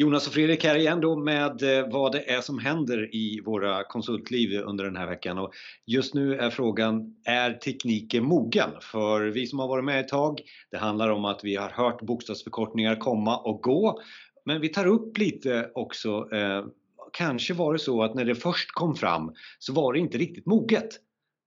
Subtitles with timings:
[0.00, 3.84] Jonas och Fredrik här igen då med eh, vad det är som händer i våra
[3.84, 5.38] konsultliv under den här veckan.
[5.38, 5.52] Och
[5.86, 8.70] just nu är frågan, är tekniken mogen?
[8.80, 10.40] För vi som har varit med ett tag,
[10.70, 14.00] det handlar om att vi har hört bokstavsförkortningar komma och gå.
[14.44, 16.64] Men vi tar upp lite också, eh,
[17.12, 20.46] kanske var det så att när det först kom fram så var det inte riktigt
[20.46, 20.88] moget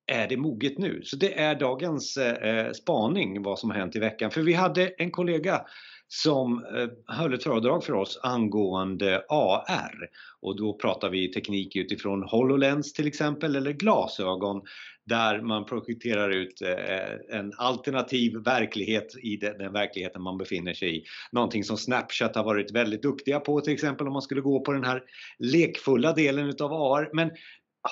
[0.08, 1.02] är det moget nu?
[1.04, 4.32] Så det är dagens eh, eh, spaning vad som har hänt i veckan.
[4.32, 5.62] För vi hade en kollega
[6.08, 10.10] som eh, höll ett föredrag för oss angående AR.
[10.42, 14.62] Och då pratar vi teknik utifrån HoloLens till exempel eller glasögon
[15.06, 21.04] där man projekterar ut eh, en alternativ verklighet i den verkligheten man befinner sig i.
[21.32, 24.72] Någonting som Snapchat har varit väldigt duktiga på till exempel om man skulle gå på
[24.72, 25.04] den här
[25.40, 27.10] lekfulla delen utav AR.
[27.14, 27.32] Men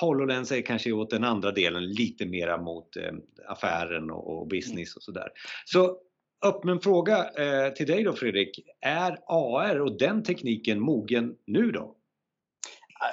[0.00, 3.12] HoloLens är kanske åt den andra delen lite mera mot eh,
[3.48, 5.28] affären och, business och sådär.
[5.64, 5.98] Så
[6.44, 8.60] öppen fråga eh, till dig då Fredrik.
[8.80, 11.96] Är AR och den tekniken mogen nu då?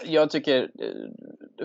[0.05, 1.09] Jag tycker eh,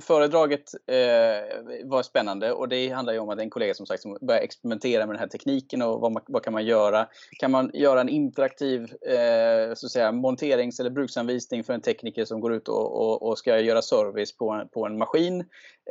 [0.01, 4.19] föredraget eh, var spännande och det handlar ju om att en kollega som sagt som
[4.21, 7.09] börjar experimentera med den här tekniken och vad, man, vad kan man göra?
[7.39, 12.25] Kan man göra en interaktiv eh, så att säga, monterings eller bruksanvisning för en tekniker
[12.25, 15.41] som går ut och, och, och ska göra service på en, på en maskin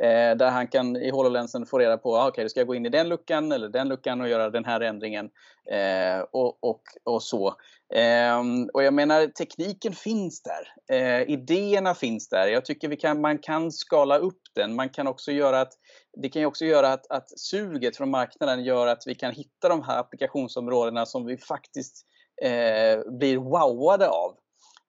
[0.02, 2.74] eh, där han kan i HoloLensen få reda på, ah, okej, okay, ska jag gå
[2.74, 5.30] in i den luckan eller den luckan och göra den här ändringen
[5.70, 7.54] eh, och, och, och så.
[7.94, 10.96] Ehm, och jag menar, tekniken finns där.
[10.96, 12.46] Eh, idéerna finns där.
[12.46, 14.74] Jag tycker vi kan, man kan skala upp den.
[14.74, 15.72] Man kan också göra att,
[16.22, 19.68] det kan ju också göra att, att suget från marknaden gör att vi kan hitta
[19.68, 22.06] de här applikationsområdena som vi faktiskt
[22.42, 24.34] eh, blir wowade av.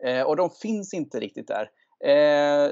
[0.03, 1.69] Eh, och de finns inte riktigt där.
[2.05, 2.71] Eh,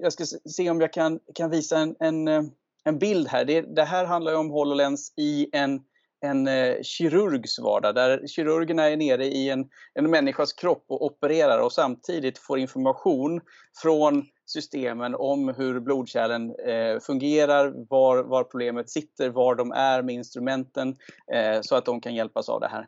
[0.00, 2.42] jag ska se om jag kan, kan visa en, en, eh,
[2.84, 3.44] en bild här.
[3.44, 5.80] Det, det här handlar om HoloLens i en
[6.20, 11.58] en eh, kirurgs vardag där kirurgerna är nere i en, en människas kropp och opererar
[11.58, 13.40] och samtidigt får information
[13.82, 20.14] från systemen om hur blodkärlen eh, fungerar, var, var problemet sitter, var de är med
[20.14, 20.96] instrumenten
[21.32, 22.86] eh, så att de kan hjälpas av det här.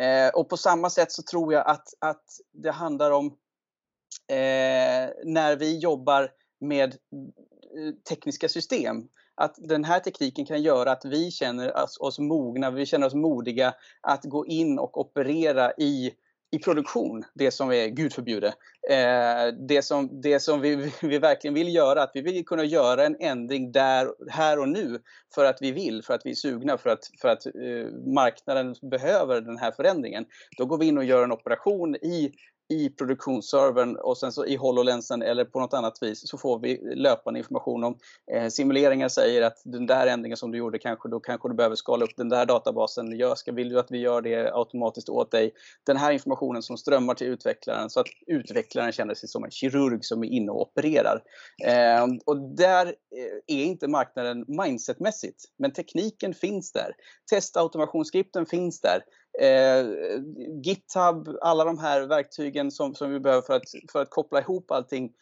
[0.00, 3.26] Eh, och på samma sätt så tror jag att, att det handlar om
[4.28, 6.30] eh, när vi jobbar
[6.60, 12.18] med eh, tekniska system att den här tekniken kan göra att vi känner oss, oss
[12.18, 16.12] mogna, vi känner oss modiga att gå in och operera i
[16.56, 18.46] i produktion, det som är Gud förbjude.
[18.90, 23.06] Eh, det som, det som vi, vi verkligen vill göra, att vi vill kunna göra
[23.06, 24.98] en ändring där, här och nu
[25.34, 28.74] för att vi vill, för att vi är sugna, för att, för att eh, marknaden
[28.90, 30.24] behöver den här förändringen.
[30.58, 32.32] Då går vi in och gör en operation i
[32.68, 36.94] i produktionsservern och sen så i HoloLensen eller på något annat vis så får vi
[36.94, 37.98] löpande information om
[38.32, 41.76] eh, simuleringar säger att den där ändringen som du gjorde kanske då kanske du behöver
[41.76, 43.18] skala upp den där databasen.
[43.18, 45.52] Jag ska, vill du att vi gör det automatiskt åt dig?
[45.86, 50.04] Den här informationen som strömmar till utvecklaren så att utvecklaren känner sig som en kirurg
[50.04, 51.22] som är inne och opererar.
[51.66, 56.92] Eh, och där eh, är inte marknaden mindsetmässigt, men tekniken finns där.
[57.30, 59.02] Testautomationsskripten finns där
[59.40, 59.86] eh,
[60.64, 64.70] GitHub, alla de här verktygen som, som vi behöver för att, för att koppla ihop
[64.70, 65.12] allting.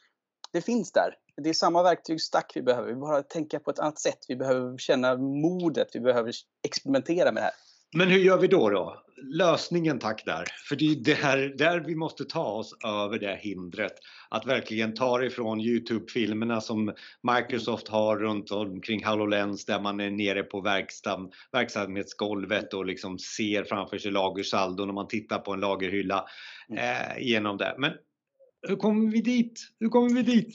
[0.53, 1.15] Det finns där.
[1.37, 2.89] Det är samma verktygsstack vi behöver.
[2.89, 4.19] Vi behöver tänka på ett annat sätt.
[4.29, 5.89] Vi behöver känna modet.
[5.93, 6.33] Vi behöver
[6.63, 7.55] experimentera med det här.
[7.97, 8.71] Men hur gör vi då?
[8.71, 9.00] då?
[9.22, 10.44] Lösningen tack där.
[10.69, 13.93] För det är det här, där vi måste ta oss över det hindret.
[14.28, 20.43] Att verkligen ta ifrån Youtube-filmerna som Microsoft har runt omkring HoloLens där man är nere
[20.43, 26.25] på verksam, verksamhetsgolvet och liksom ser framför sig lagersaldon och man tittar på en lagerhylla
[26.69, 26.78] mm.
[26.78, 27.75] eh, genom det.
[27.78, 27.93] Men
[28.69, 29.61] hur kommer vi dit?
[29.81, 30.55] Hur kommer vi dit?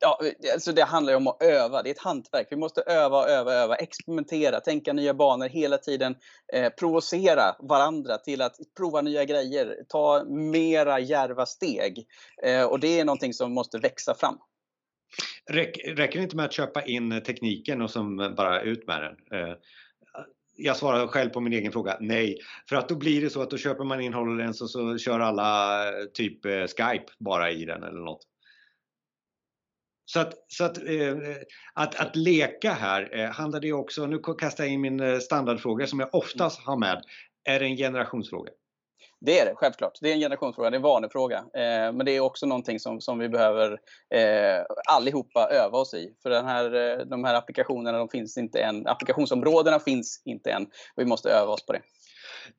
[0.00, 0.20] Ja,
[0.52, 1.82] alltså det handlar ju om att öva.
[1.82, 2.46] Det är ett hantverk.
[2.50, 6.14] Vi måste öva, öva, öva, experimentera, tänka nya banor hela tiden.
[6.52, 12.06] Eh, provocera varandra till att prova nya grejer, ta mera järva steg.
[12.42, 14.38] Eh, och det är någonting som måste växa fram.
[15.50, 19.40] Räcker det inte med att köpa in tekniken och som bara ut med den?
[19.40, 19.56] Eh,
[20.56, 22.38] jag svarar själv på min egen fråga, nej.
[22.68, 25.20] För att då blir det så att då köper man in HoloLens och så kör
[25.20, 25.82] alla
[26.14, 28.22] typ eh, Skype bara i den eller något.
[30.06, 31.16] Så att, så att, eh,
[31.74, 35.86] att, att leka här eh, handlar det också, nu kastar jag in min eh, standardfråga
[35.86, 37.02] som jag oftast har med.
[37.44, 38.50] Är det en generationsfråga?
[39.20, 39.98] Det är det, självklart.
[40.00, 41.36] Det är en generationsfråga, det är en vanefråga.
[41.36, 43.72] Eh, men det är också någonting som, som vi behöver
[44.14, 46.12] eh, allihopa öva oss i.
[46.22, 48.86] För den här, eh, de här applikationerna de finns inte än.
[48.86, 50.66] Applikationsområdena finns inte än.
[50.96, 51.80] Vi måste öva oss på det.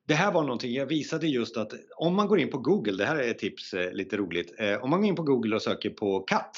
[0.06, 3.06] Det här var någonting jag visade just att om man går in på Google, det
[3.06, 4.60] här är ett tips eh, lite roligt.
[4.60, 6.56] Eh, om man går in på Google och söker på katt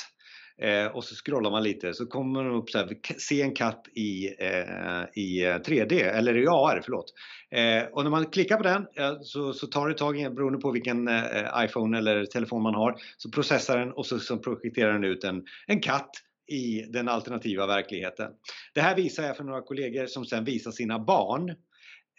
[0.63, 3.89] eh, och så scrollar man lite så kommer man upp så här, se en katt
[3.95, 7.15] i, eh, i eh, 3D eller i AR, förlåt.
[7.51, 10.59] Eh, och när man klickar på den eh, så, så tar det ett tag beroende
[10.59, 14.93] på vilken eh, iPhone eller telefon man har så processar den och så, så projekterar
[14.93, 16.11] den ut en, en katt
[16.51, 18.33] i den alternativa verkligheten.
[18.75, 21.55] Det här visar jag för några kollegor som sen visar sina barn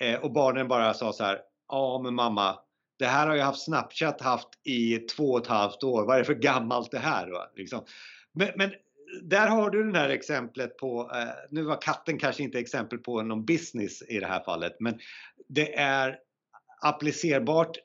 [0.01, 2.59] eh, och barnen bara sa så här, ja men mamma,
[2.99, 6.19] det här har jag haft Snapchat haft i två och ett halvt år, vad är
[6.19, 7.31] det för gammalt det här?
[7.31, 7.51] Va?
[7.55, 7.85] Liksom.
[8.33, 8.72] Men, men,
[9.24, 13.22] där har du det här exemplet på, eh, nu var katten kanske inte exempel på
[13.22, 15.00] någon business i det här fallet, men
[15.50, 16.18] det är
[16.81, 17.78] applicerbart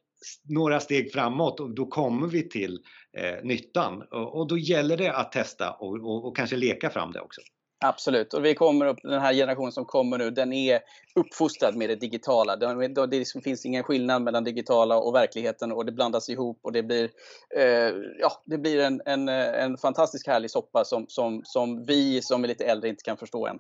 [0.48, 2.78] några steg framåt och då kommer vi till
[3.19, 7.12] eh, nyttan och, och, då gäller det att testa och, och, och kanske leka fram
[7.12, 7.40] det också.
[7.84, 8.34] Absolut.
[8.34, 10.81] Och vi kommer upp, den här generationen som kommer nu, den är
[11.14, 12.56] uppfostrad med det digitala.
[12.56, 16.82] Det, det finns ingen skillnad mellan digitala och verkligheten och det blandas ihop och det
[16.82, 17.11] blir,
[17.56, 22.23] eh, ja, det blir en, en, eh, en fantastisk härlig soppa som, som, som vi
[22.23, 23.58] som är lite äldre inte kan förstå än.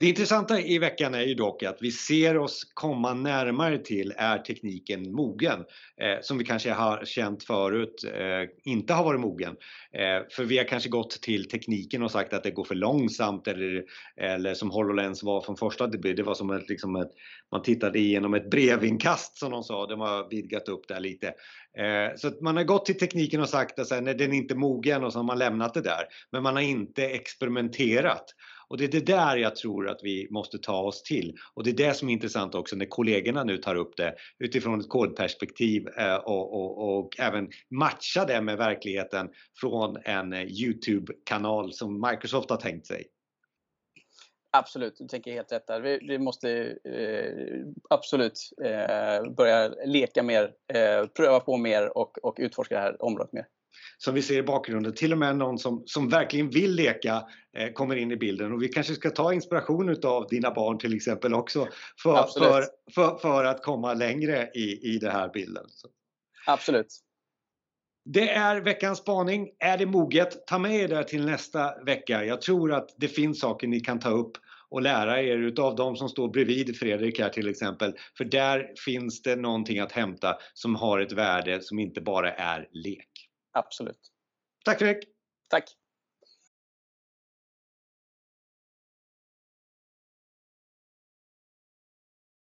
[0.00, 4.38] Det intressanta i veckan är ju dock att vi ser oss komma närmare till är
[4.38, 5.64] tekniken mogen?
[6.00, 9.56] Eh, som vi kanske har känt förut eh, inte har varit mogen.
[9.92, 13.48] Eh, för vi har kanske gått till tekniken och sagt att det går för långsamt
[13.48, 13.84] eller,
[14.16, 17.10] eller som HoloLens var från första, debut, det var som ett, liksom ett,
[17.52, 21.26] man tittade igenom ett brevinkast som de sa, de har vidgat upp det lite.
[21.78, 25.12] Eh, så man har gått till tekniken och sagt att den är inte mogen och
[25.12, 26.04] så har man lämnat det där.
[26.32, 28.34] Men man har inte experimenterat.
[28.68, 31.36] Och det är det där jag tror att vi måste ta oss till.
[31.54, 34.80] Och det är det som är intressant också när kollegorna nu tar upp det utifrån
[34.80, 39.28] ett kodperspektiv eh, och, och, och även matcha det med verkligheten
[39.60, 43.04] från en eh, Youtube-kanal som Microsoft har tänkt sig.
[44.50, 45.80] Absolut, du tänker helt rätt där.
[45.80, 46.50] Vi, vi måste
[46.84, 53.02] eh, absolut eh, börja leka mer, eh, pröva på mer och, och utforska det här
[53.02, 53.46] området mer
[53.98, 54.94] som vi ser i bakgrunden.
[54.94, 57.22] Till och med någon som, som verkligen vill leka
[57.56, 60.96] eh, kommer in i bilden och vi kanske ska ta inspiration utav dina barn till
[60.96, 61.68] exempel också
[62.02, 62.64] för, för,
[62.94, 65.64] för, för, att komma längre i, i den här bilden.
[65.68, 65.88] Så.
[66.46, 67.00] Absolut.
[68.04, 69.48] Det är veckans spaning.
[69.58, 70.46] Är det moget?
[70.46, 72.24] Ta med er det till nästa vecka.
[72.24, 74.32] Jag tror att det finns saker ni kan ta upp
[74.70, 77.94] och lära er utav de som står bredvid Fredrik här till exempel.
[78.16, 82.68] För där finns det någonting att hämta som har ett värde som inte bara är
[82.72, 83.27] lek.
[83.58, 83.98] Absolut.
[84.64, 85.08] Tack Fredrik!
[85.50, 85.68] Tack!